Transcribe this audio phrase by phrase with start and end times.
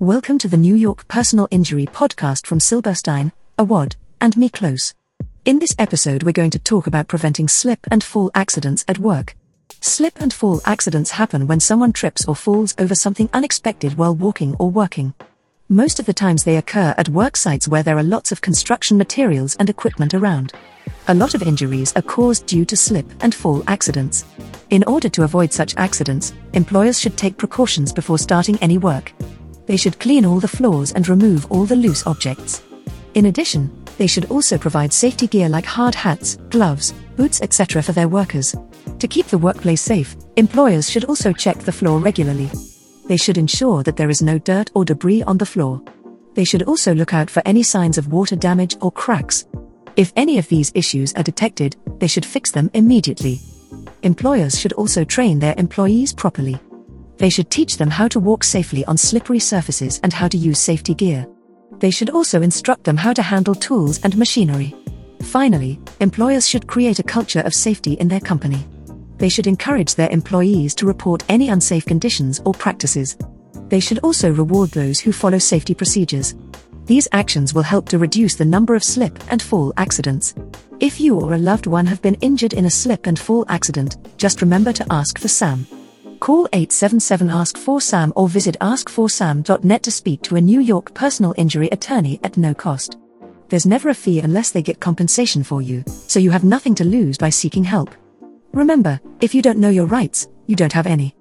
[0.00, 4.94] Welcome to the New York Personal Injury Podcast from Silberstein, Awad, and Miklos.
[5.44, 9.34] In this episode, we're going to talk about preventing slip and fall accidents at work.
[9.80, 14.54] Slip and fall accidents happen when someone trips or falls over something unexpected while walking
[14.60, 15.14] or working.
[15.68, 18.98] Most of the times they occur at work sites where there are lots of construction
[18.98, 20.52] materials and equipment around.
[21.08, 24.24] A lot of injuries are caused due to slip and fall accidents.
[24.70, 29.12] In order to avoid such accidents, employers should take precautions before starting any work.
[29.68, 32.62] They should clean all the floors and remove all the loose objects.
[33.14, 37.82] In addition, they should also provide safety gear like hard hats, gloves, boots, etc.
[37.82, 38.54] for their workers.
[38.98, 42.50] To keep the workplace safe, employers should also check the floor regularly.
[43.06, 45.82] They should ensure that there is no dirt or debris on the floor.
[46.34, 49.46] They should also look out for any signs of water damage or cracks.
[49.96, 53.40] If any of these issues are detected, they should fix them immediately.
[54.02, 56.58] Employers should also train their employees properly.
[57.18, 60.58] They should teach them how to walk safely on slippery surfaces and how to use
[60.58, 61.26] safety gear.
[61.78, 64.74] They should also instruct them how to handle tools and machinery.
[65.22, 68.64] Finally, employers should create a culture of safety in their company
[69.18, 73.18] they should encourage their employees to report any unsafe conditions or practices.
[73.68, 76.34] They should also reward those who follow safety procedures.
[76.86, 80.34] These actions will help to reduce the number of slip and fall accidents.
[80.80, 83.96] If you or a loved one have been injured in a slip and fall accident,
[84.16, 85.66] just remember to ask for SAM.
[86.20, 91.34] Call 877 Ask for SAM or visit askforsam.net to speak to a New York personal
[91.36, 92.98] injury attorney at no cost.
[93.48, 96.84] There's never a fee unless they get compensation for you, so you have nothing to
[96.84, 97.94] lose by seeking help.
[98.52, 101.14] Remember, if you don't know your rights, you don't have any.